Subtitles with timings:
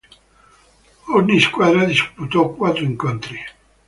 [1.13, 3.37] Ogni squadra disputò quattro incontri.